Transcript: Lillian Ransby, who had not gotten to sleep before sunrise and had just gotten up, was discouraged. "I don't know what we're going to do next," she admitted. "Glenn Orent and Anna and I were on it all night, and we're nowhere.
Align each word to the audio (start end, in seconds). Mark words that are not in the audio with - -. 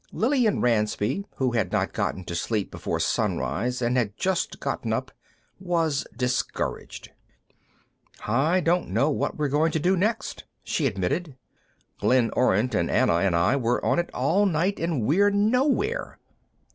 Lillian 0.11 0.61
Ransby, 0.61 1.25
who 1.35 1.51
had 1.51 1.71
not 1.71 1.93
gotten 1.93 2.23
to 2.23 2.33
sleep 2.33 2.71
before 2.71 2.99
sunrise 2.99 3.83
and 3.83 3.95
had 3.97 4.17
just 4.17 4.59
gotten 4.59 4.91
up, 4.91 5.11
was 5.59 6.07
discouraged. 6.17 7.11
"I 8.25 8.61
don't 8.61 8.89
know 8.89 9.11
what 9.11 9.37
we're 9.37 9.47
going 9.47 9.71
to 9.73 9.79
do 9.79 9.95
next," 9.95 10.45
she 10.63 10.87
admitted. 10.87 11.35
"Glenn 11.99 12.31
Orent 12.31 12.73
and 12.73 12.89
Anna 12.89 13.17
and 13.17 13.35
I 13.35 13.55
were 13.57 13.85
on 13.85 13.99
it 13.99 14.09
all 14.11 14.47
night, 14.47 14.79
and 14.79 15.03
we're 15.05 15.29
nowhere. 15.29 16.17